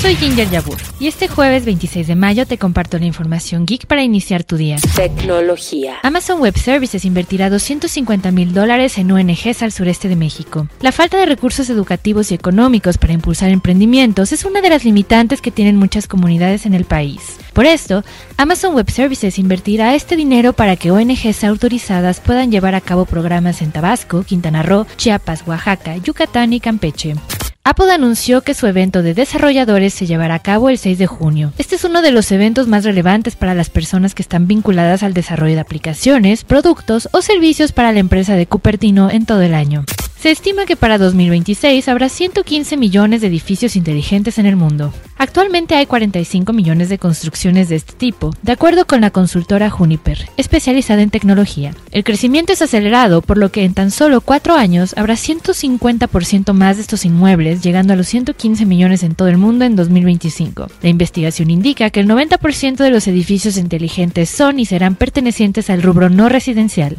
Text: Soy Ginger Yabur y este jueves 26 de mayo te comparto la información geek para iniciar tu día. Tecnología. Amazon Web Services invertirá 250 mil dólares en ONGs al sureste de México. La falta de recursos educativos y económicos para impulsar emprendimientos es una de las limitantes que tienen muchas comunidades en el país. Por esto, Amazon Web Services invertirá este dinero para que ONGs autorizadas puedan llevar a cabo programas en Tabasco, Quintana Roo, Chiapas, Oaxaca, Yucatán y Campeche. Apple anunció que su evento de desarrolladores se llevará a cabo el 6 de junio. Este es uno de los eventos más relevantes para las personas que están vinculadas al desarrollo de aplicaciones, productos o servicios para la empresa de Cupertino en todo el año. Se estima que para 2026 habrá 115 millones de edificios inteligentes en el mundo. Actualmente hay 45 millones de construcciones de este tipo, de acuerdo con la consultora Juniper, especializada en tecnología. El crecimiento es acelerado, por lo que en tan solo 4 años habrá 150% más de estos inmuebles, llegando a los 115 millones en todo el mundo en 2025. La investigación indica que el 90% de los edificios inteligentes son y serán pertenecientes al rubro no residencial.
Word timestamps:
Soy 0.00 0.16
Ginger 0.16 0.48
Yabur 0.48 0.78
y 0.98 1.08
este 1.08 1.28
jueves 1.28 1.66
26 1.66 2.06
de 2.06 2.14
mayo 2.14 2.46
te 2.46 2.56
comparto 2.56 2.98
la 2.98 3.04
información 3.04 3.66
geek 3.66 3.84
para 3.84 4.02
iniciar 4.02 4.44
tu 4.44 4.56
día. 4.56 4.76
Tecnología. 4.96 5.98
Amazon 6.02 6.40
Web 6.40 6.56
Services 6.56 7.04
invertirá 7.04 7.50
250 7.50 8.30
mil 8.30 8.54
dólares 8.54 8.96
en 8.96 9.12
ONGs 9.12 9.62
al 9.62 9.72
sureste 9.72 10.08
de 10.08 10.16
México. 10.16 10.66
La 10.80 10.92
falta 10.92 11.18
de 11.18 11.26
recursos 11.26 11.68
educativos 11.68 12.32
y 12.32 12.34
económicos 12.34 12.96
para 12.96 13.12
impulsar 13.12 13.50
emprendimientos 13.50 14.32
es 14.32 14.46
una 14.46 14.62
de 14.62 14.70
las 14.70 14.86
limitantes 14.86 15.42
que 15.42 15.50
tienen 15.50 15.76
muchas 15.76 16.08
comunidades 16.08 16.64
en 16.64 16.72
el 16.72 16.86
país. 16.86 17.36
Por 17.52 17.66
esto, 17.66 18.02
Amazon 18.38 18.74
Web 18.74 18.90
Services 18.90 19.38
invertirá 19.38 19.94
este 19.94 20.16
dinero 20.16 20.54
para 20.54 20.76
que 20.76 20.90
ONGs 20.90 21.44
autorizadas 21.44 22.20
puedan 22.20 22.50
llevar 22.50 22.74
a 22.74 22.80
cabo 22.80 23.04
programas 23.04 23.60
en 23.60 23.70
Tabasco, 23.70 24.22
Quintana 24.22 24.62
Roo, 24.62 24.86
Chiapas, 24.96 25.42
Oaxaca, 25.46 25.98
Yucatán 25.98 26.54
y 26.54 26.60
Campeche. 26.60 27.16
Apple 27.62 27.92
anunció 27.92 28.40
que 28.40 28.54
su 28.54 28.66
evento 28.66 29.02
de 29.02 29.12
desarrolladores 29.12 29.92
se 29.92 30.06
llevará 30.06 30.36
a 30.36 30.38
cabo 30.38 30.70
el 30.70 30.78
6 30.78 30.96
de 30.96 31.06
junio. 31.06 31.52
Este 31.58 31.76
es 31.76 31.84
uno 31.84 32.00
de 32.00 32.10
los 32.10 32.32
eventos 32.32 32.68
más 32.68 32.84
relevantes 32.84 33.36
para 33.36 33.54
las 33.54 33.68
personas 33.68 34.14
que 34.14 34.22
están 34.22 34.46
vinculadas 34.46 35.02
al 35.02 35.12
desarrollo 35.12 35.56
de 35.56 35.60
aplicaciones, 35.60 36.44
productos 36.44 37.10
o 37.12 37.20
servicios 37.20 37.72
para 37.72 37.92
la 37.92 37.98
empresa 37.98 38.34
de 38.34 38.46
Cupertino 38.46 39.10
en 39.10 39.26
todo 39.26 39.42
el 39.42 39.52
año. 39.52 39.84
Se 40.20 40.30
estima 40.30 40.66
que 40.66 40.76
para 40.76 40.98
2026 40.98 41.88
habrá 41.88 42.10
115 42.10 42.76
millones 42.76 43.22
de 43.22 43.28
edificios 43.28 43.74
inteligentes 43.74 44.36
en 44.36 44.44
el 44.44 44.54
mundo. 44.54 44.92
Actualmente 45.16 45.76
hay 45.76 45.86
45 45.86 46.52
millones 46.52 46.90
de 46.90 46.98
construcciones 46.98 47.70
de 47.70 47.76
este 47.76 47.94
tipo, 47.94 48.36
de 48.42 48.52
acuerdo 48.52 48.86
con 48.86 49.00
la 49.00 49.12
consultora 49.12 49.70
Juniper, 49.70 50.28
especializada 50.36 51.00
en 51.00 51.08
tecnología. 51.08 51.74
El 51.90 52.04
crecimiento 52.04 52.52
es 52.52 52.60
acelerado, 52.60 53.22
por 53.22 53.38
lo 53.38 53.50
que 53.50 53.64
en 53.64 53.72
tan 53.72 53.90
solo 53.90 54.20
4 54.20 54.56
años 54.56 54.92
habrá 54.98 55.14
150% 55.14 56.52
más 56.52 56.76
de 56.76 56.82
estos 56.82 57.06
inmuebles, 57.06 57.62
llegando 57.62 57.94
a 57.94 57.96
los 57.96 58.06
115 58.08 58.66
millones 58.66 59.02
en 59.02 59.14
todo 59.14 59.28
el 59.28 59.38
mundo 59.38 59.64
en 59.64 59.74
2025. 59.74 60.66
La 60.82 60.88
investigación 60.90 61.48
indica 61.48 61.88
que 61.88 62.00
el 62.00 62.08
90% 62.08 62.76
de 62.76 62.90
los 62.90 63.06
edificios 63.06 63.56
inteligentes 63.56 64.28
son 64.28 64.60
y 64.60 64.66
serán 64.66 64.96
pertenecientes 64.96 65.70
al 65.70 65.80
rubro 65.80 66.10
no 66.10 66.28
residencial. 66.28 66.98